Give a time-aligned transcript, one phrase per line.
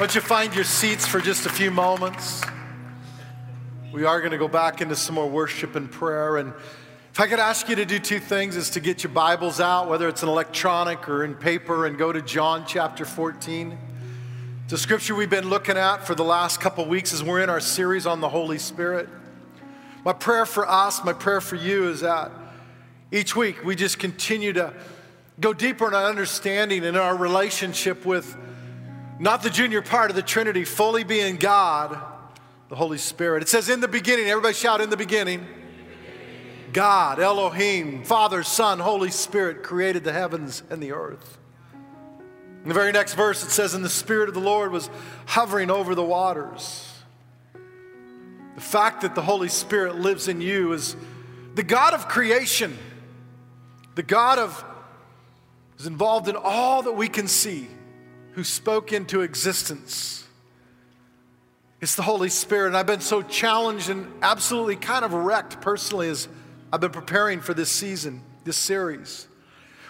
[0.00, 2.42] Won't you find your seats for just a few moments?
[3.92, 6.38] We are going to go back into some more worship and prayer.
[6.38, 6.52] And
[7.12, 9.88] if I could ask you to do two things is to get your Bibles out,
[9.88, 13.78] whether it's an electronic or in paper, and go to John chapter 14.
[14.64, 17.48] It's a scripture we've been looking at for the last couple weeks as we're in
[17.48, 19.08] our series on the Holy Spirit.
[20.04, 22.32] My prayer for us, my prayer for you is that
[23.12, 24.74] each week we just continue to
[25.38, 28.36] go deeper in our understanding and our relationship with
[29.18, 31.98] not the junior part of the Trinity, fully being God,
[32.68, 33.42] the Holy Spirit.
[33.42, 35.46] It says, in the beginning, everybody shout, in the beginning.
[36.72, 41.38] God, Elohim, Father, Son, Holy Spirit created the heavens and the earth.
[42.64, 44.90] In the very next verse, it says, And the Spirit of the Lord was
[45.26, 46.90] hovering over the waters.
[48.54, 50.96] The fact that the Holy Spirit lives in you is
[51.54, 52.76] the God of creation,
[53.94, 54.64] the God of
[55.78, 57.68] is involved in all that we can see,
[58.34, 60.26] who spoke into existence.
[61.80, 62.68] It's the Holy Spirit.
[62.68, 66.28] And I've been so challenged and absolutely kind of wrecked personally as
[66.72, 69.28] I've been preparing for this season, this series.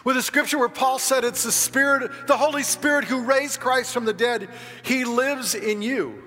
[0.05, 3.93] With a scripture where Paul said it's the Spirit, the Holy Spirit who raised Christ
[3.95, 4.49] from the dead.
[4.83, 6.23] He lives in you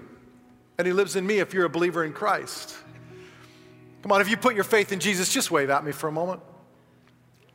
[0.78, 2.76] and He lives in me if you're a believer in Christ.
[4.02, 6.12] Come on, if you put your faith in Jesus, just wave at me for a
[6.12, 6.42] moment.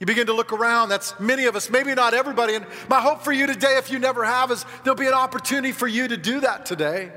[0.03, 0.89] You begin to look around.
[0.89, 2.57] That's many of us, maybe not everybody.
[2.57, 5.71] And my hope for you today, if you never have, is there'll be an opportunity
[5.71, 7.13] for you to do that today.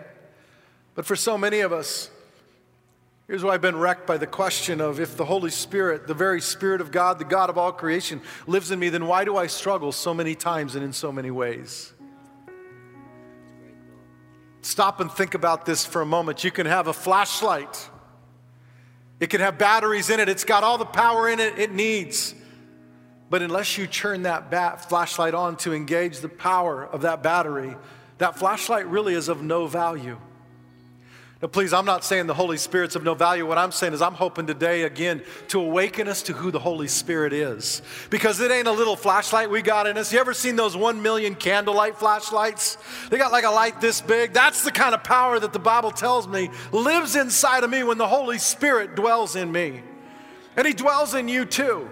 [0.93, 2.11] But for so many of us,
[3.25, 6.39] here's why I've been wrecked by the question of if the Holy Spirit, the very
[6.39, 9.47] Spirit of God, the God of all creation, lives in me, then why do I
[9.47, 11.91] struggle so many times and in so many ways?
[14.61, 16.43] Stop and think about this for a moment.
[16.43, 17.89] You can have a flashlight,
[19.19, 22.35] it can have batteries in it, it's got all the power in it it needs.
[23.29, 27.75] But unless you turn that bat, flashlight on to engage the power of that battery,
[28.19, 30.17] that flashlight really is of no value.
[31.41, 33.45] Now, please, I'm not saying the Holy Spirit's of no value.
[33.45, 36.87] What I'm saying is, I'm hoping today, again, to awaken us to who the Holy
[36.87, 37.81] Spirit is.
[38.09, 40.13] Because it ain't a little flashlight we got in us.
[40.13, 42.77] You ever seen those one million candlelight flashlights?
[43.09, 44.31] They got like a light this big.
[44.31, 47.97] That's the kind of power that the Bible tells me lives inside of me when
[47.97, 49.81] the Holy Spirit dwells in me.
[50.55, 51.89] And He dwells in you too.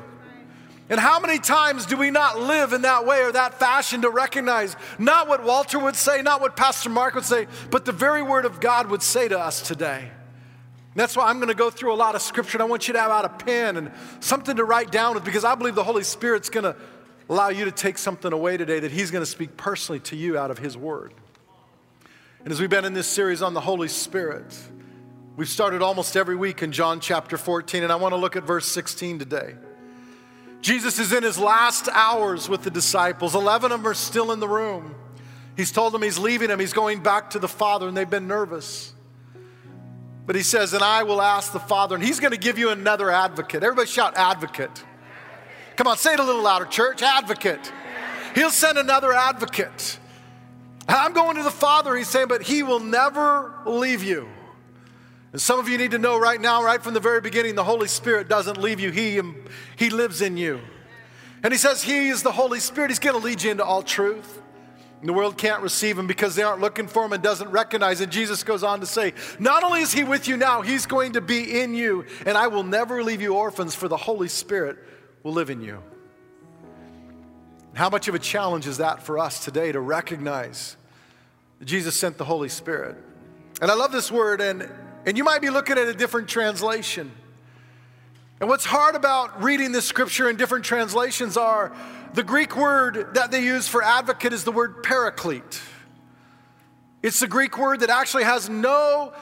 [0.89, 4.09] And how many times do we not live in that way or that fashion to
[4.09, 8.21] recognize not what Walter would say, not what Pastor Mark would say, but the very
[8.21, 10.11] word of God would say to us today?
[10.95, 12.93] That's why I'm going to go through a lot of scripture and I want you
[12.93, 15.83] to have out a pen and something to write down with because I believe the
[15.83, 16.75] Holy Spirit's going to
[17.29, 20.37] allow you to take something away today that He's going to speak personally to you
[20.37, 21.13] out of His word.
[22.43, 24.55] And as we've been in this series on the Holy Spirit,
[25.37, 28.43] we've started almost every week in John chapter 14, and I want to look at
[28.43, 29.55] verse 16 today.
[30.63, 33.35] Jesus is in his last hours with the disciples.
[33.35, 34.95] 11 of them are still in the room.
[35.57, 38.27] He's told them he's leaving them, he's going back to the Father, and they've been
[38.27, 38.93] nervous.
[40.25, 42.69] But he says, And I will ask the Father, and he's going to give you
[42.69, 43.61] another advocate.
[43.61, 44.83] Everybody shout, advocate.
[45.75, 47.01] Come on, say it a little louder, church.
[47.01, 47.73] Advocate.
[48.33, 49.99] He'll send another advocate.
[50.87, 54.29] I'm going to the Father, he's saying, but he will never leave you.
[55.33, 57.63] And some of you need to know right now, right from the very beginning, the
[57.63, 59.35] Holy Spirit doesn't leave you, He, um,
[59.75, 60.61] he lives in you.
[61.41, 62.91] And He says He is the Holy Spirit.
[62.91, 64.41] He's going to lead you into all truth.
[64.99, 67.99] And the world can't receive Him because they aren't looking for Him and doesn't recognize
[67.99, 68.11] it.
[68.11, 71.21] Jesus goes on to say, Not only is He with you now, He's going to
[71.21, 74.77] be in you, and I will never leave you orphans, for the Holy Spirit
[75.23, 75.81] will live in you.
[77.73, 80.77] How much of a challenge is that for us today to recognize
[81.57, 82.95] that Jesus sent the Holy Spirit?
[83.61, 84.69] And I love this word, and
[85.05, 87.11] and you might be looking at a different translation.
[88.39, 91.75] And what's hard about reading this scripture in different translations are
[92.13, 95.61] the Greek word that they use for advocate is the word paraclete.
[97.01, 99.13] It's the Greek word that actually has no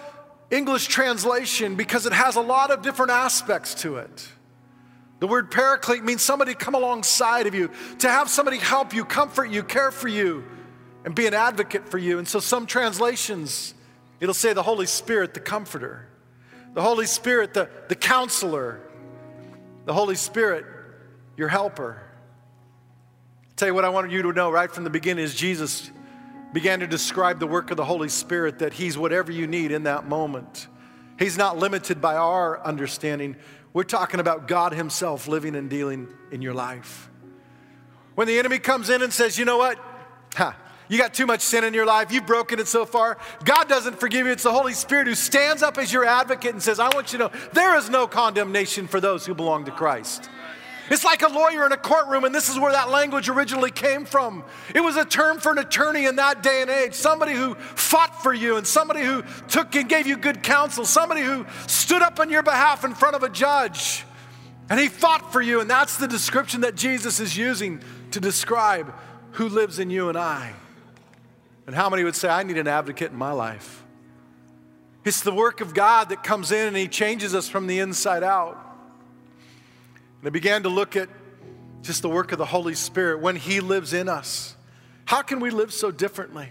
[0.50, 4.28] English translation because it has a lot of different aspects to it.
[5.20, 7.70] The word paraclete means somebody come alongside of you,
[8.00, 10.44] to have somebody help you, comfort you, care for you,
[11.06, 12.18] and be an advocate for you.
[12.18, 13.74] And so some translations
[14.22, 16.08] It'll say the Holy Spirit, the Comforter,
[16.74, 18.80] the Holy Spirit, the, the Counselor,
[19.86, 20.64] the Holy Spirit,
[21.36, 22.02] your helper.
[23.44, 25.92] I'll tell you what I wanted you to know right from the beginning is Jesus
[26.54, 29.84] began to describe the work of the Holy Spirit that He's whatever you need in
[29.84, 30.68] that moment.
[31.18, 33.36] He's not limited by our understanding.
[33.74, 37.10] We're talking about God Himself living and dealing in your life.
[38.14, 39.80] When the enemy comes in and says, you know what?
[40.36, 40.56] Ha,
[40.92, 42.12] you got too much sin in your life.
[42.12, 43.18] You've broken it so far.
[43.46, 44.34] God doesn't forgive you.
[44.34, 47.20] It's the Holy Spirit who stands up as your advocate and says, I want you
[47.20, 50.30] to know there is no condemnation for those who belong to Christ.
[50.90, 54.04] It's like a lawyer in a courtroom, and this is where that language originally came
[54.04, 54.44] from.
[54.76, 58.22] It was a term for an attorney in that day and age somebody who fought
[58.22, 62.20] for you, and somebody who took and gave you good counsel, somebody who stood up
[62.20, 64.04] on your behalf in front of a judge.
[64.70, 68.94] And he fought for you, and that's the description that Jesus is using to describe
[69.32, 70.52] who lives in you and I.
[71.72, 73.86] And how many would say, I need an advocate in my life?
[75.06, 78.24] It's the work of God that comes in and he changes us from the inside
[78.24, 78.58] out.
[80.20, 81.08] And I began to look at
[81.82, 84.54] just the work of the Holy Spirit when He lives in us.
[85.06, 86.50] How can we live so differently?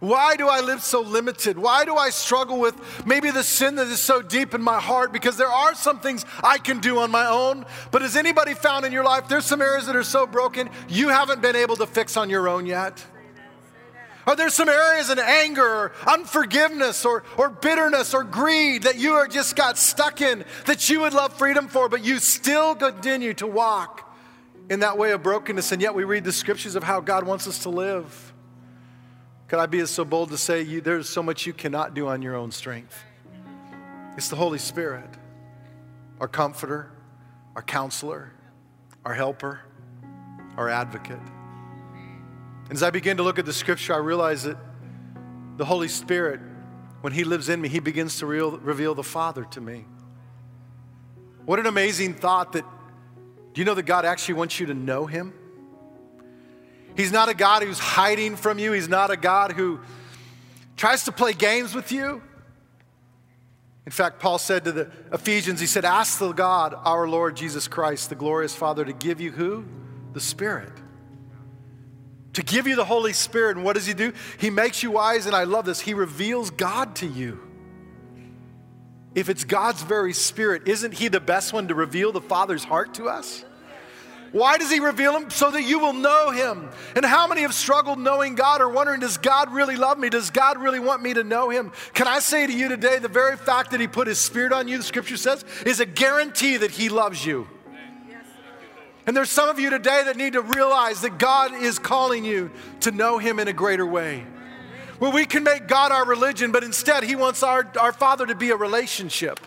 [0.00, 1.56] Why do I live so limited?
[1.56, 2.74] Why do I struggle with
[3.06, 5.12] maybe the sin that is so deep in my heart?
[5.12, 7.66] Because there are some things I can do on my own.
[7.92, 11.10] But has anybody found in your life there's some areas that are so broken you
[11.10, 13.00] haven't been able to fix on your own yet?
[14.26, 19.14] Are there some areas in anger or unforgiveness or, or bitterness or greed that you
[19.14, 23.34] are just got stuck in that you would love freedom for, but you still continue
[23.34, 24.14] to walk
[24.68, 25.72] in that way of brokenness?
[25.72, 28.32] And yet we read the scriptures of how God wants us to live.
[29.48, 32.22] Could I be so bold to say you, there's so much you cannot do on
[32.22, 33.02] your own strength?
[34.16, 35.08] It's the Holy Spirit,
[36.20, 36.92] our comforter,
[37.56, 38.32] our counselor,
[39.04, 39.60] our helper,
[40.56, 41.18] our advocate.
[42.70, 44.56] And as I begin to look at the scripture, I realize that
[45.56, 46.38] the Holy Spirit,
[47.00, 49.86] when He lives in me, He begins to real, reveal the Father to me.
[51.46, 52.64] What an amazing thought that,
[53.54, 55.34] do you know that God actually wants you to know Him?
[56.96, 59.80] He's not a God who's hiding from you, He's not a God who
[60.76, 62.22] tries to play games with you.
[63.84, 67.66] In fact, Paul said to the Ephesians, he said, Ask the God, our Lord Jesus
[67.66, 69.64] Christ, the glorious Father, to give you who?
[70.12, 70.70] The Spirit
[72.34, 73.56] to give you the Holy Spirit.
[73.56, 74.12] And what does He do?
[74.38, 75.80] He makes you wise, and I love this.
[75.80, 77.40] He reveals God to you.
[79.14, 82.94] If it's God's very Spirit, isn't He the best one to reveal the Father's heart
[82.94, 83.44] to us?
[84.30, 85.30] Why does He reveal Him?
[85.30, 86.70] So that you will know Him.
[86.94, 90.08] And how many have struggled knowing God or wondering, does God really love me?
[90.08, 91.72] Does God really want me to know Him?
[91.94, 94.68] Can I say to you today, the very fact that He put His Spirit on
[94.68, 97.48] you, the scripture says, is a guarantee that He loves you.
[99.06, 102.50] And there's some of you today that need to realize that God is calling you
[102.80, 104.24] to know Him in a greater way.
[104.98, 108.34] Where we can make God our religion, but instead He wants our, our Father to
[108.34, 109.40] be a relationship.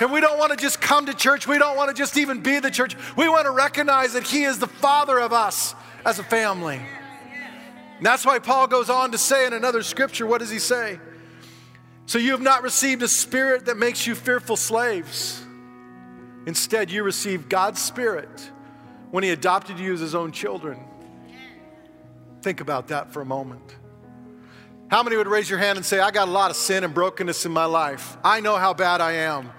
[0.00, 1.46] And we don't want to just come to church.
[1.46, 2.96] We don't want to just even be the church.
[3.16, 5.74] We want to recognize that He is the Father of us
[6.06, 6.80] as a family.
[7.98, 10.98] And that's why Paul goes on to say in another scripture, what does he say?
[12.06, 15.44] So you have not received a spirit that makes you fearful slaves.
[16.46, 18.50] Instead, you received God's spirit
[19.10, 20.78] when He adopted you as His own children.
[22.42, 23.76] Think about that for a moment.
[24.88, 26.92] How many would raise your hand and say, I got a lot of sin and
[26.92, 28.16] brokenness in my life?
[28.24, 29.50] I know how bad I am.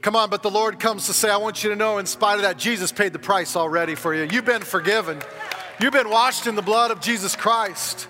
[0.00, 2.36] Come on, but the Lord comes to say, I want you to know, in spite
[2.36, 4.28] of that, Jesus paid the price already for you.
[4.30, 5.20] You've been forgiven,
[5.80, 8.08] you've been washed in the blood of Jesus Christ.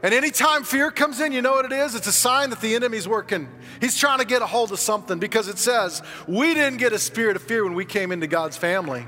[0.00, 1.96] And anytime fear comes in, you know what it is?
[1.96, 3.48] It's a sign that the enemy's working.
[3.80, 7.00] He's trying to get a hold of something because it says, We didn't get a
[7.00, 9.04] spirit of fear when we came into God's family.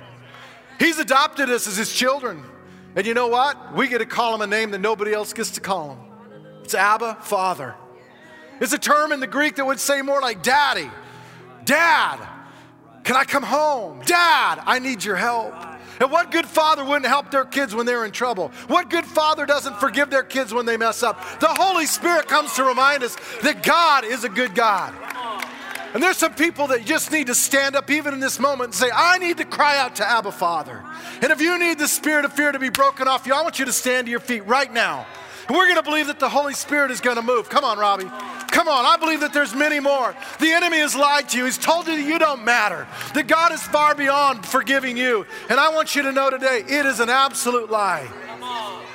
[0.80, 2.42] He's adopted us as his children.
[2.96, 3.74] And you know what?
[3.76, 5.98] We get to call him a name that nobody else gets to call him.
[6.64, 7.76] It's Abba, Father.
[8.60, 10.90] It's a term in the Greek that would say more like daddy.
[11.66, 12.18] Dad,
[13.04, 14.00] can I come home?
[14.06, 15.54] Dad, I need your help.
[16.00, 18.50] And what good father wouldn't help their kids when they're in trouble?
[18.68, 21.40] What good father doesn't forgive their kids when they mess up?
[21.40, 24.94] The Holy Spirit comes to remind us that God is a good God.
[25.92, 28.74] And there's some people that just need to stand up even in this moment and
[28.74, 30.84] say, I need to cry out to Abba Father.
[31.20, 33.58] And if you need the spirit of fear to be broken off you, I want
[33.58, 35.04] you to stand to your feet right now.
[35.48, 37.48] And we're going to believe that the Holy Spirit is going to move.
[37.48, 38.04] Come on, Robbie.
[38.04, 38.84] Come on.
[38.84, 40.14] I believe that there's many more.
[40.38, 41.44] The enemy has lied to you.
[41.44, 45.26] He's told you that you don't matter, that God is far beyond forgiving you.
[45.48, 48.08] And I want you to know today, it is an absolute lie.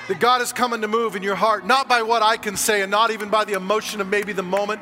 [0.08, 2.84] That God is coming to move in your heart, not by what I can say
[2.84, 4.80] and not even by the emotion of maybe the moment,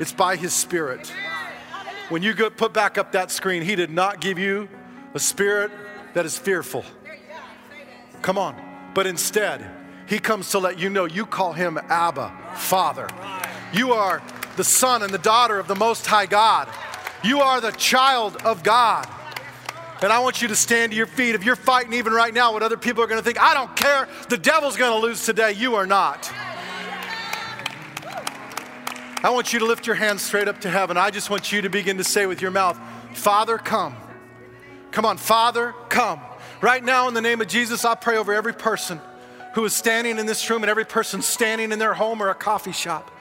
[0.00, 1.12] it's by His Spirit
[2.12, 4.68] when you go, put back up that screen, He did not give you
[5.14, 5.70] a spirit
[6.12, 6.84] that is fearful.
[8.20, 8.54] Come on.
[8.94, 9.64] But instead,
[10.06, 13.08] He comes to let you know you call Him Abba, Father.
[13.72, 14.22] You are
[14.56, 16.68] the son and the daughter of the Most High God.
[17.24, 19.08] You are the child of God.
[20.02, 21.34] And I want you to stand to your feet.
[21.34, 23.74] If you're fighting even right now, what other people are going to think, I don't
[23.74, 24.08] care.
[24.28, 25.52] The devil's going to lose today.
[25.52, 26.30] You are not.
[29.22, 30.96] I want you to lift your hands straight up to heaven.
[30.96, 32.78] I just want you to begin to say with your mouth,
[33.14, 33.94] Father, come.
[34.90, 36.20] Come on, Father, come.
[36.60, 39.00] Right now, in the name of Jesus, I pray over every person
[39.54, 42.34] who is standing in this room and every person standing in their home or a
[42.34, 43.12] coffee shop.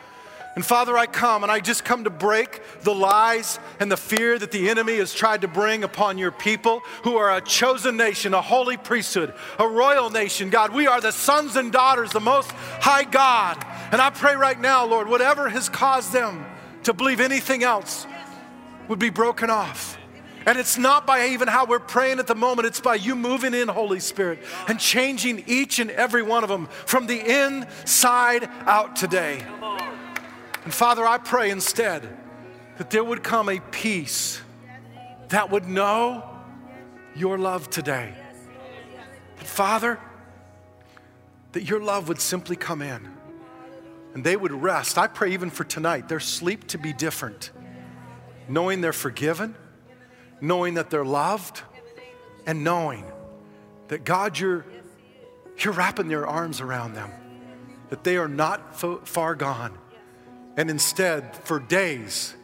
[0.56, 4.38] And Father, I come and I just come to break the lies and the fear
[4.38, 8.34] that the enemy has tried to bring upon your people who are a chosen nation,
[8.34, 10.50] a holy priesthood, a royal nation.
[10.50, 13.66] God, we are the sons and daughters, the most high God.
[13.92, 16.46] And I pray right now, Lord, whatever has caused them
[16.84, 18.08] to believe anything else
[18.88, 19.98] would be broken off.
[20.46, 23.54] And it's not by even how we're praying at the moment, it's by you moving
[23.54, 28.96] in, Holy Spirit, and changing each and every one of them from the inside out
[28.96, 29.46] today.
[30.64, 32.08] And Father, I pray instead
[32.78, 34.42] that there would come a peace
[35.30, 36.24] that would know
[37.16, 38.14] your love today.
[39.38, 40.00] And Father,
[41.52, 43.21] that your love would simply come in
[44.14, 44.98] and they would rest.
[44.98, 47.52] I pray even for tonight, their sleep to be different,
[48.48, 49.56] knowing they're forgiven,
[50.42, 51.62] knowing that they're loved,
[52.46, 53.06] and knowing
[53.88, 54.66] that God, you're,
[55.58, 57.12] you're wrapping your arms around them,
[57.90, 59.78] that they are not far gone
[60.58, 62.36] and instead, for days,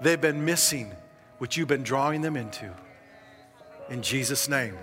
[0.00, 0.92] they've been missing
[1.38, 2.72] what you've been drawing them into.
[3.90, 4.76] In Jesus' name.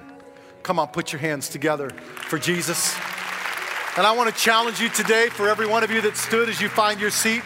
[0.63, 1.89] Come on, put your hands together
[2.29, 2.96] for Jesus.
[3.98, 6.62] And I want to challenge you today, for every one of you that stood as
[6.62, 7.42] you find your seat,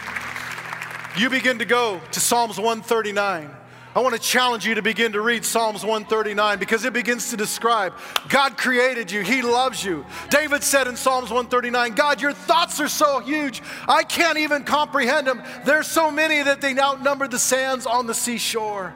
[1.16, 3.50] you begin to go to Psalms 139.
[3.94, 7.38] I want to challenge you to begin to read Psalms 139 because it begins to
[7.38, 7.94] describe
[8.28, 10.04] God created you, He loves you.
[10.28, 15.26] David said in Psalms 139, God, your thoughts are so huge, I can't even comprehend
[15.26, 15.42] them.
[15.64, 18.92] There's so many that they outnumber the sands on the seashore.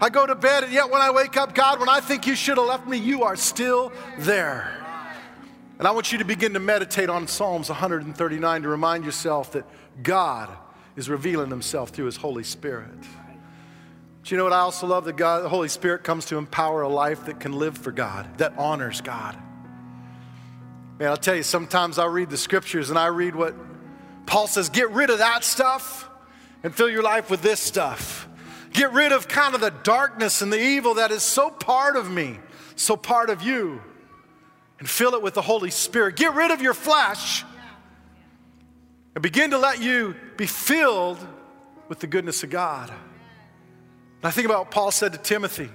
[0.00, 2.36] I go to bed, and yet when I wake up, God, when I think you
[2.36, 4.79] should have left me, you are still there.
[5.80, 9.64] And I want you to begin to meditate on Psalms 139 to remind yourself that
[10.02, 10.50] God
[10.94, 13.00] is revealing Himself through His Holy Spirit.
[13.00, 15.06] Do you know what I also love?
[15.06, 18.36] That God, the Holy Spirit comes to empower a life that can live for God,
[18.36, 19.38] that honors God.
[20.98, 23.54] Man, I'll tell you, sometimes I read the scriptures and I read what
[24.26, 26.10] Paul says get rid of that stuff
[26.62, 28.28] and fill your life with this stuff.
[28.74, 32.10] Get rid of kind of the darkness and the evil that is so part of
[32.10, 32.38] me,
[32.76, 33.80] so part of you,
[34.80, 36.16] and fill it with the Holy Spirit.
[36.16, 37.44] Get rid of your flesh
[39.14, 41.24] and begin to let you be filled
[41.88, 42.88] with the goodness of God.
[42.88, 45.70] And I think about what Paul said to Timothy.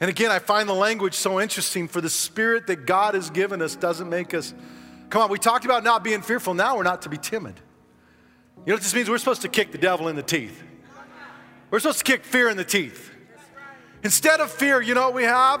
[0.00, 3.60] And again, I find the language so interesting for the spirit that God has given
[3.60, 4.54] us doesn't make us.
[5.10, 6.54] Come on, we talked about not being fearful.
[6.54, 7.54] Now we're not to be timid.
[8.58, 9.10] You know what this means?
[9.10, 10.62] We're supposed to kick the devil in the teeth.
[11.70, 13.10] We're supposed to kick fear in the teeth.
[14.04, 15.60] Instead of fear, you know what we have?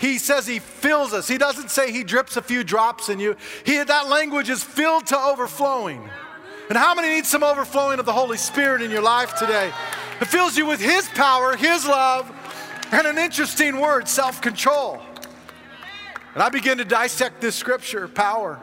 [0.00, 1.28] He says he fills us.
[1.28, 3.36] He doesn't say he drips a few drops in you.
[3.66, 6.08] He, that language is filled to overflowing.
[6.70, 9.70] And how many need some overflowing of the Holy Spirit in your life today?
[10.22, 12.32] It fills you with His power, His love,
[12.90, 15.02] and an interesting word self control.
[16.32, 18.58] And I begin to dissect this scripture power.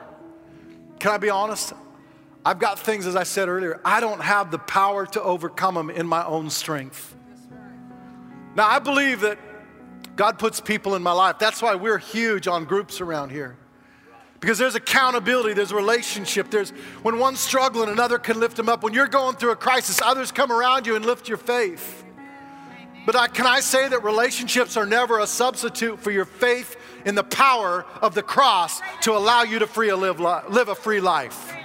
[0.99, 1.71] Can I be honest?
[2.43, 5.91] I've got things, as I said earlier, I don't have the power to overcome them
[5.91, 7.13] in my own strength.
[8.55, 9.37] Now, I believe that
[10.17, 11.37] God puts people in my life.
[11.39, 13.55] That's why we're huge on groups around here.
[14.39, 16.49] Because there's accountability, there's relationship.
[16.51, 16.71] There's
[17.01, 18.83] when one's struggling, another can lift them up.
[18.83, 22.03] When you're going through a crisis, others come around you and lift your faith.
[23.05, 27.15] But I, can I say that relationships are never a substitute for your faith in
[27.15, 30.99] the power of the cross to allow you to free a live, live a free
[30.99, 31.55] life?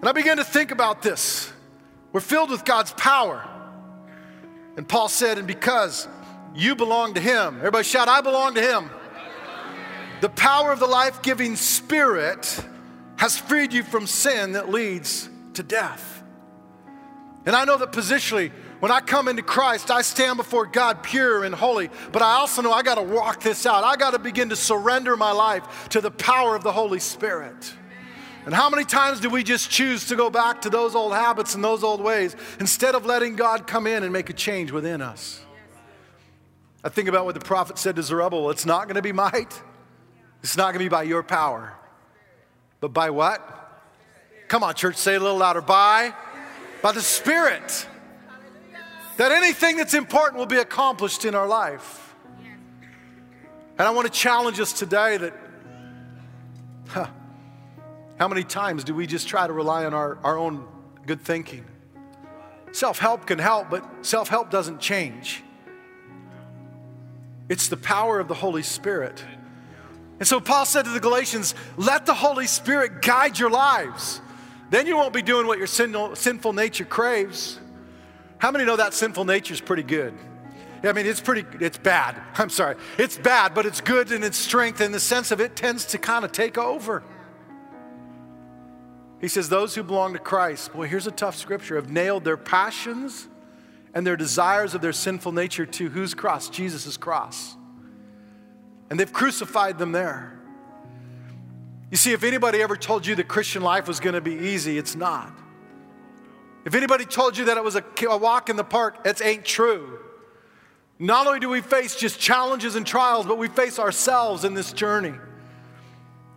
[0.00, 1.52] And I began to think about this.
[2.12, 3.46] We're filled with God's power.
[4.76, 6.06] And Paul said, and because
[6.54, 8.90] you belong to Him, everybody shout, I belong to Him.
[10.20, 12.64] The power of the life giving Spirit
[13.16, 16.22] has freed you from sin that leads to death.
[17.46, 18.50] And I know that positionally,
[18.80, 22.62] when I come into Christ, I stand before God pure and holy, but I also
[22.62, 23.84] know I got to walk this out.
[23.84, 27.74] I got to begin to surrender my life to the power of the Holy Spirit.
[28.46, 31.54] And how many times do we just choose to go back to those old habits
[31.54, 35.02] and those old ways instead of letting God come in and make a change within
[35.02, 35.40] us?
[36.84, 39.62] I think about what the prophet said to Zerubbabel it's not going to be might,
[40.42, 41.74] it's not going to be by your power,
[42.80, 43.54] but by what?
[44.48, 45.60] Come on, church, say it a little louder.
[45.60, 46.14] By,
[46.80, 47.86] by the Spirit.
[49.18, 52.14] That anything that's important will be accomplished in our life.
[53.76, 55.34] And I want to challenge us today that
[56.88, 57.08] huh,
[58.18, 60.66] how many times do we just try to rely on our, our own
[61.04, 61.64] good thinking?
[62.72, 65.42] Self help can help, but self help doesn't change.
[67.48, 69.24] It's the power of the Holy Spirit
[70.18, 74.20] and so Paul said to the Galatians, let the Holy Spirit guide your lives.
[74.70, 77.58] Then you won't be doing what your sinful nature craves.
[78.38, 80.14] How many know that sinful nature is pretty good?
[80.82, 82.20] I mean, it's pretty, it's bad.
[82.34, 82.76] I'm sorry.
[82.98, 85.98] It's bad, but it's good in its strength in the sense of it tends to
[85.98, 87.02] kind of take over.
[89.20, 92.36] He says, Those who belong to Christ, boy, here's a tough scripture, have nailed their
[92.36, 93.26] passions
[93.94, 96.48] and their desires of their sinful nature to whose cross?
[96.48, 97.56] Jesus' cross.
[98.90, 100.38] And they've crucified them there.
[101.90, 104.76] You see, if anybody ever told you that Christian life was going to be easy,
[104.76, 105.32] it's not.
[106.64, 109.44] If anybody told you that it was a, a walk in the park, it ain't
[109.44, 109.98] true.
[110.98, 114.72] Not only do we face just challenges and trials, but we face ourselves in this
[114.72, 115.14] journey.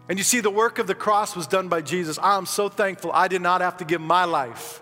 [0.08, 2.20] And you see, the work of the cross was done by Jesus.
[2.22, 4.82] I'm so thankful I did not have to give my life,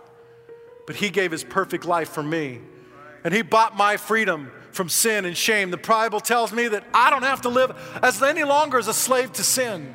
[0.90, 2.62] but He gave His perfect life for me.
[3.24, 5.70] And He bought my freedom from sin and shame.
[5.70, 8.94] The Bible tells me that I don't have to live as any longer as a
[8.96, 9.94] slave to sin,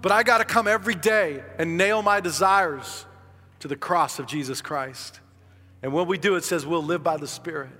[0.00, 3.06] but I got to come every day and nail my desires
[3.60, 5.20] to the cross of Jesus Christ.
[5.80, 7.70] And when we do, it says we'll live by the Spirit.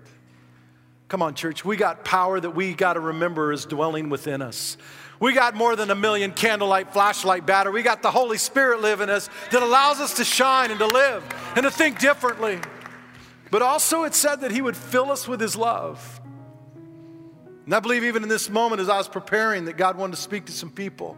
[1.09, 1.65] Come on, church.
[1.65, 4.77] We got power that we got to remember is dwelling within us.
[5.23, 7.75] We got more than a million candlelight flashlight battery.
[7.75, 10.87] We got the Holy Spirit living in us that allows us to shine and to
[10.89, 11.23] live
[11.55, 12.59] and to think differently.
[13.49, 16.21] But also, it said that He would fill us with His love.
[17.67, 20.21] And I believe even in this moment, as I was preparing, that God wanted to
[20.21, 21.17] speak to some people.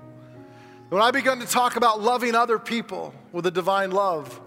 [0.91, 4.39] When I began to talk about loving other people with a divine love,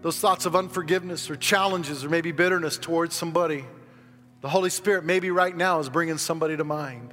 [0.00, 3.66] those thoughts of unforgiveness or challenges or maybe bitterness towards somebody,
[4.40, 7.12] the Holy Spirit, maybe right now, is bringing somebody to mind.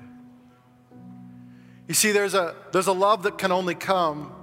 [1.87, 4.33] You see, there's a, there's a love that can only come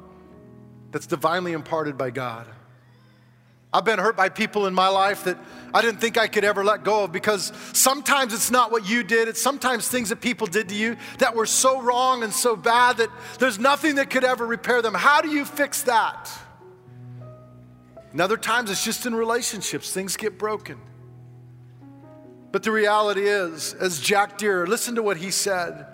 [0.91, 2.47] that's divinely imparted by God.
[3.73, 5.37] I've been hurt by people in my life that
[5.75, 9.03] I didn't think I could ever let go of because sometimes it's not what you
[9.03, 12.55] did, it's sometimes things that people did to you that were so wrong and so
[12.55, 13.11] bad that
[13.41, 14.95] there's nothing that could ever repair them.
[14.95, 16.31] How do you fix that?
[18.13, 20.79] And other times it's just in relationships, things get broken.
[22.53, 25.94] But the reality is, as Jack Deere, listen to what he said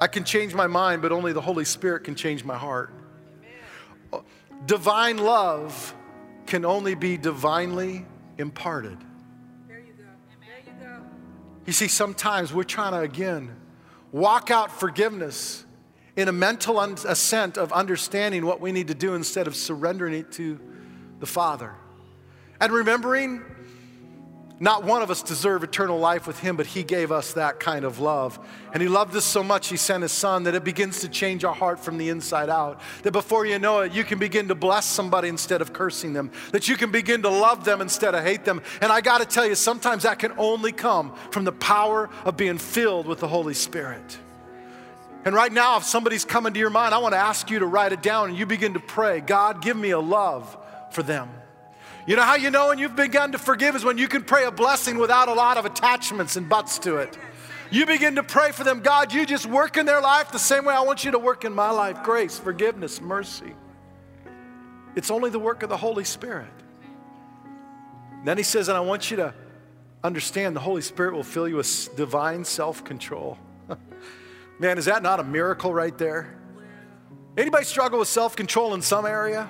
[0.00, 2.92] I can change my mind, but only the Holy Spirit can change my heart.
[4.66, 5.94] Divine love
[6.46, 8.06] can only be divinely
[8.38, 8.98] imparted.
[9.68, 10.04] There you go.
[10.40, 11.02] There you go.
[11.66, 13.54] You see, sometimes we're trying to, again,
[14.10, 15.64] walk out forgiveness
[16.16, 20.32] in a mental assent of understanding what we need to do instead of surrendering it
[20.32, 20.58] to
[21.18, 21.74] the Father.
[22.60, 23.42] And remembering
[24.62, 27.82] not one of us deserve eternal life with him, but he gave us that kind
[27.82, 28.38] of love.
[28.74, 31.44] And he loved us so much, he sent his son that it begins to change
[31.44, 32.78] our heart from the inside out.
[33.02, 36.30] That before you know it, you can begin to bless somebody instead of cursing them.
[36.52, 38.60] That you can begin to love them instead of hate them.
[38.82, 42.36] And I got to tell you, sometimes that can only come from the power of
[42.36, 44.18] being filled with the Holy Spirit.
[45.24, 47.66] And right now, if somebody's coming to your mind, I want to ask you to
[47.66, 50.54] write it down and you begin to pray God, give me a love
[50.92, 51.30] for them.
[52.06, 54.44] You know how you know when you've begun to forgive is when you can pray
[54.44, 57.16] a blessing without a lot of attachments and buts to it.
[57.70, 58.80] You begin to pray for them.
[58.80, 61.44] God, you just work in their life the same way I want you to work
[61.44, 63.54] in my life grace, forgiveness, mercy.
[64.96, 66.48] It's only the work of the Holy Spirit.
[68.24, 69.34] Then he says, and I want you to
[70.02, 73.38] understand the Holy Spirit will fill you with divine self control.
[74.58, 76.36] Man, is that not a miracle right there?
[77.36, 79.48] Anybody struggle with self control in some area?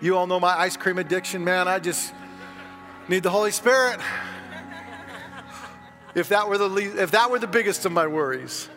[0.00, 1.68] You all know my ice cream addiction, man.
[1.68, 2.12] I just
[3.08, 4.00] need the Holy Spirit.
[6.14, 8.68] If that were the least, if that were the biggest of my worries.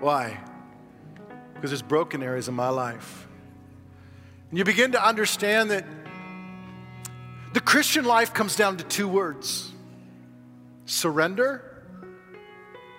[0.00, 0.38] Why?
[1.54, 3.28] Because there's broken areas in my life.
[4.50, 5.84] And you begin to understand that
[7.52, 9.72] the Christian life comes down to two words
[10.84, 11.62] surrender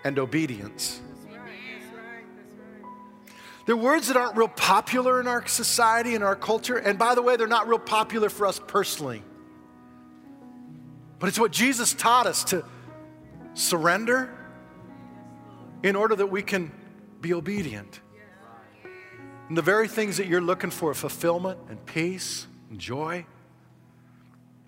[0.03, 0.99] and obedience.
[3.67, 6.77] They're words that aren't real popular in our society and our culture.
[6.77, 9.21] And by the way, they're not real popular for us personally.
[11.19, 12.63] But it's what Jesus taught us to
[13.56, 14.34] surrender
[15.84, 16.71] in order that we can
[17.19, 17.99] be obedient.
[19.49, 23.25] And the very things that you're looking for fulfillment and peace and joy.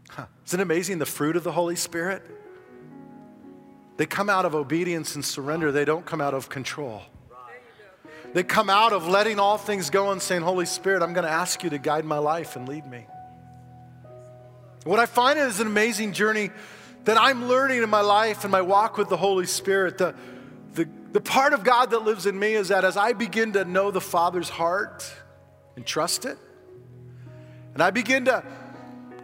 [0.10, 0.26] Huh.
[0.46, 2.22] Isn't it amazing the fruit of the Holy Spirit?
[3.96, 7.04] They come out of obedience and surrender, they don't come out of control.
[8.34, 11.32] They come out of letting all things go and saying, Holy Spirit, I'm going to
[11.32, 13.08] ask you to guide my life and lead me.
[14.84, 16.52] What I find is an amazing journey
[17.06, 19.98] that I'm learning in my life and my walk with the Holy Spirit.
[19.98, 20.16] The,
[20.74, 23.66] the, the part of God that lives in me is that as I begin to
[23.66, 25.12] know the Father's heart
[25.76, 26.38] and trust it,
[27.74, 28.44] and I begin to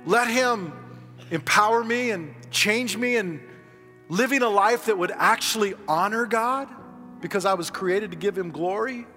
[0.06, 0.74] let Him
[1.32, 3.40] empower me and change me and
[4.10, 6.68] living a life that would actually honor God
[7.26, 9.08] because I was created to give him glory.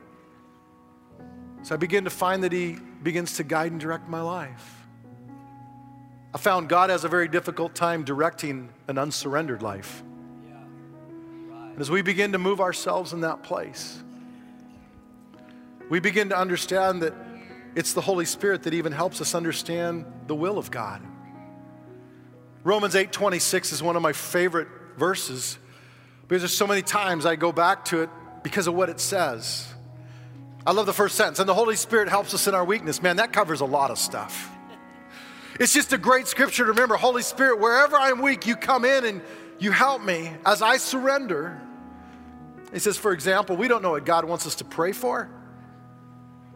[1.60, 4.86] So I begin to find that he begins to guide and direct my life.
[6.32, 10.02] I found God has a very difficult time directing an unsurrendered life.
[11.52, 14.02] And as we begin to move ourselves in that place,
[15.88, 17.14] We begin to understand that
[17.74, 21.02] it's the Holy Spirit that even helps us understand the will of God.
[22.62, 25.58] Romans 8:26 is one of my favorite verses
[26.28, 28.10] because there's so many times I go back to it
[28.42, 29.66] because of what it says.
[30.66, 33.02] I love the first sentence, and the Holy Spirit helps us in our weakness.
[33.02, 34.50] Man, that covers a lot of stuff.
[35.58, 36.96] It's just a great scripture to remember.
[36.96, 39.22] Holy Spirit, wherever I'm weak, you come in and
[39.58, 41.60] you help me as I surrender.
[42.72, 45.30] He says, for example, we don't know what God wants us to pray for,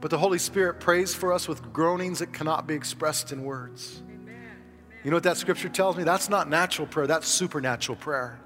[0.02, 4.02] but the Holy Spirit prays for us with groanings that cannot be expressed in words.
[5.02, 6.04] You know what that scripture tells me?
[6.04, 8.38] That's not natural prayer, that's supernatural prayer.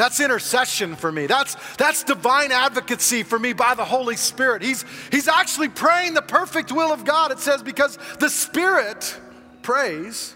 [0.00, 1.26] That's intercession for me.
[1.26, 4.62] That's, that's divine advocacy for me by the Holy Spirit.
[4.62, 9.20] He's, he's actually praying the perfect will of God, it says, because the Spirit
[9.60, 10.34] prays.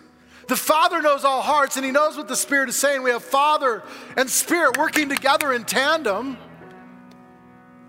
[0.49, 3.03] The Father knows all hearts and He knows what the Spirit is saying.
[3.03, 3.83] We have Father
[4.19, 6.37] and Spirit working together in tandem.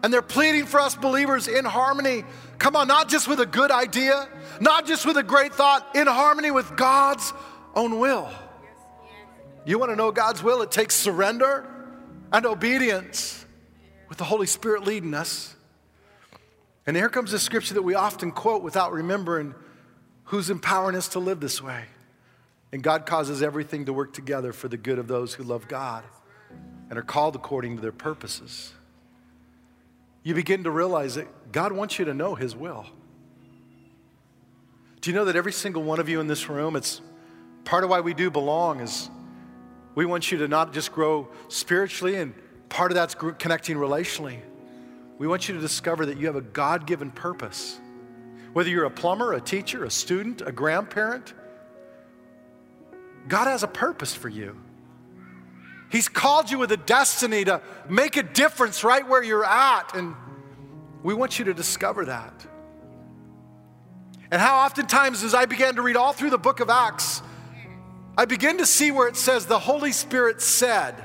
[0.01, 2.23] And they're pleading for us believers in harmony.
[2.57, 4.29] Come on, not just with a good idea,
[4.61, 7.33] not just with a great thought, in harmony with God's
[7.75, 8.29] own will.
[9.65, 10.61] You want to know God's will?
[10.61, 11.65] It takes surrender
[12.31, 13.45] and obedience
[14.07, 15.55] with the Holy Spirit leading us.
[16.85, 19.55] And here comes the scripture that we often quote without remembering
[20.25, 21.85] who's empowering us to live this way.
[22.71, 26.03] And God causes everything to work together for the good of those who love God
[26.89, 28.73] and are called according to their purposes.
[30.23, 32.85] You begin to realize that God wants you to know His will.
[35.01, 37.01] Do you know that every single one of you in this room, it's
[37.63, 39.09] part of why we do belong is
[39.95, 42.33] we want you to not just grow spiritually, and
[42.69, 44.39] part of that's connecting relationally.
[45.17, 47.79] We want you to discover that you have a God given purpose.
[48.51, 51.33] Whether you're a plumber, a teacher, a student, a grandparent,
[53.27, 54.57] God has a purpose for you.
[55.89, 60.15] He's called you with a destiny to make a difference right where you're at, and
[61.03, 62.45] we want you to discover that.
[64.31, 67.21] And how oftentimes, as I began to read all through the book of Acts,
[68.17, 70.95] I begin to see where it says the Holy Spirit said.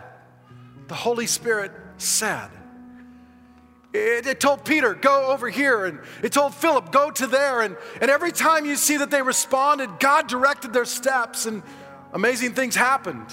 [0.88, 2.50] The Holy Spirit said.
[3.92, 7.62] It, it, told Peter, go over here, and it told Philip, go to there.
[7.62, 11.64] And, and every time you see that they responded, God directed their steps, and
[12.12, 13.26] amazing things happened.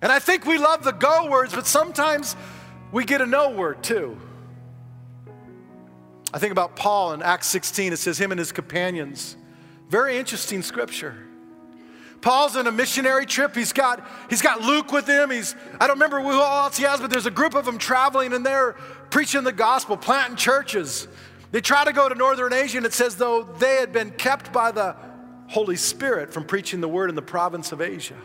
[0.00, 2.36] And I think we love the go words, but sometimes
[2.90, 4.18] we get a no word too.
[6.32, 9.36] I think about Paul in Acts 16, it says, him and his companions.
[9.90, 11.26] Very interesting scripture.
[12.20, 13.54] Paul's on a missionary trip.
[13.54, 15.30] He's got, he's got Luke with him.
[15.30, 18.32] He's, I don't remember who else he has, but there's a group of them traveling
[18.32, 18.72] and they're
[19.10, 21.08] preaching the gospel, planting churches.
[21.50, 24.52] They try to go to Northern Asia, and it says, though they had been kept
[24.52, 24.94] by the
[25.48, 28.16] Holy Spirit from preaching the word in the province of Asia.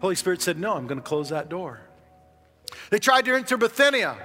[0.00, 1.80] Holy Spirit said, No, I'm going to close that door.
[2.90, 4.16] They tried to enter Bithynia,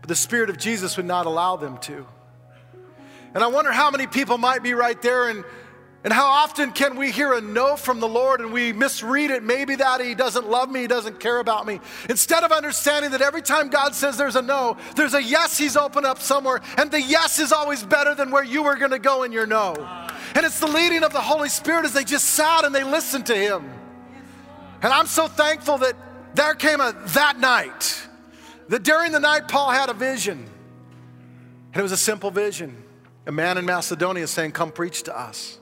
[0.00, 2.06] but the Spirit of Jesus would not allow them to.
[3.34, 5.44] And I wonder how many people might be right there and
[6.08, 9.42] and how often can we hear a no from the Lord and we misread it?
[9.42, 11.80] Maybe that He doesn't love me, He doesn't care about me.
[12.08, 15.76] Instead of understanding that every time God says there's a no, there's a yes He's
[15.76, 18.98] opened up somewhere, and the yes is always better than where you were going to
[18.98, 19.74] go in your no.
[20.34, 23.26] And it's the leading of the Holy Spirit as they just sat and they listened
[23.26, 23.70] to Him.
[24.80, 25.94] And I'm so thankful that
[26.32, 28.08] there came a that night,
[28.70, 30.38] that during the night Paul had a vision.
[31.74, 32.82] And it was a simple vision.
[33.26, 35.57] A man in Macedonia saying, Come preach to us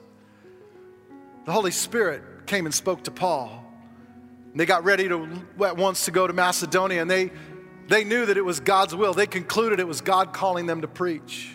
[1.47, 3.65] the Holy Spirit came and spoke to Paul.
[4.51, 5.29] And they got ready to
[5.65, 7.31] at once to go to Macedonia, and they,
[7.89, 9.15] they knew that it was God's will.
[9.15, 11.53] They concluded it was God calling them to preach.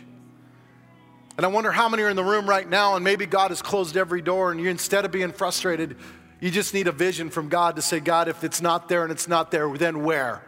[1.38, 3.62] And I wonder how many are in the room right now, and maybe God has
[3.62, 5.97] closed every door, and you instead of being frustrated,
[6.39, 9.12] you just need a vision from God to say, God, if it's not there and
[9.12, 10.41] it's not there, then where?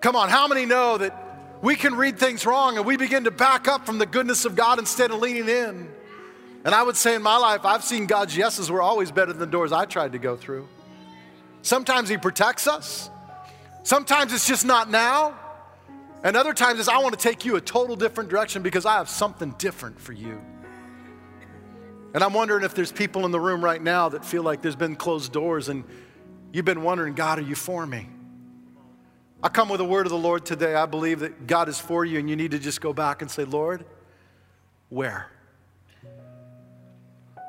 [0.00, 3.30] Come on, how many know that we can read things wrong and we begin to
[3.30, 5.88] back up from the goodness of God instead of leaning in?
[6.64, 9.40] And I would say in my life, I've seen God's yeses were always better than
[9.40, 10.68] the doors I tried to go through.
[11.62, 13.10] Sometimes He protects us,
[13.82, 15.38] sometimes it's just not now.
[16.24, 18.94] And other times it's, I want to take you a total different direction because I
[18.94, 20.40] have something different for you.
[22.12, 24.74] And I'm wondering if there's people in the room right now that feel like there's
[24.74, 25.84] been closed doors and
[26.52, 28.08] you've been wondering, God, are you for me?
[29.40, 30.74] I come with a word of the Lord today.
[30.74, 33.30] I believe that God is for you, and you need to just go back and
[33.30, 33.84] say, Lord,
[34.88, 35.30] where?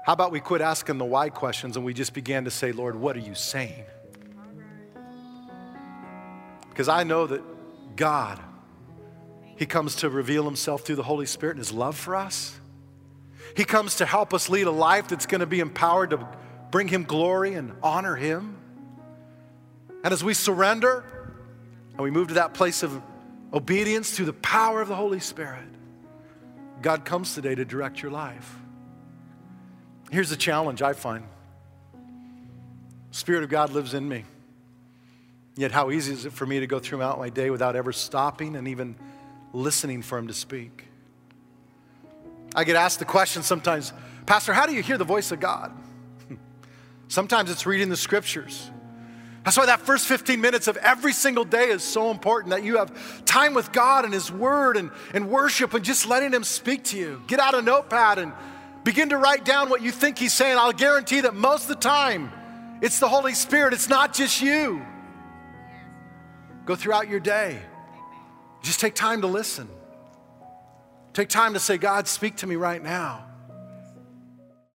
[0.09, 2.95] How about we quit asking the why questions and we just began to say, Lord,
[2.95, 3.83] what are you saying?
[6.67, 7.43] Because I know that
[7.95, 8.39] God,
[9.55, 12.59] He comes to reveal Himself through the Holy Spirit and His love for us.
[13.55, 16.27] He comes to help us lead a life that's going to be empowered to
[16.71, 18.57] bring Him glory and honor Him.
[20.03, 21.05] And as we surrender
[21.91, 22.99] and we move to that place of
[23.53, 25.69] obedience through the power of the Holy Spirit,
[26.81, 28.55] God comes today to direct your life.
[30.11, 31.23] Here's the challenge I find
[33.11, 34.23] Spirit of God lives in me.
[35.55, 38.55] Yet, how easy is it for me to go throughout my day without ever stopping
[38.55, 38.95] and even
[39.51, 40.85] listening for Him to speak?
[42.55, 43.91] I get asked the question sometimes,
[44.25, 45.71] Pastor, how do you hear the voice of God?
[47.07, 48.69] Sometimes it's reading the scriptures.
[49.43, 52.77] That's why that first 15 minutes of every single day is so important that you
[52.77, 56.83] have time with God and His Word and, and worship and just letting Him speak
[56.85, 57.21] to you.
[57.27, 58.33] Get out a notepad and
[58.83, 60.57] begin to write down what you think He's saying.
[60.57, 62.31] I'll guarantee that most of the time
[62.81, 64.85] it's the Holy Spirit, it's not just you.
[66.65, 67.59] Go throughout your day.
[68.61, 69.67] Just take time to listen.
[71.13, 73.28] Take time to say, God, speak to me right now.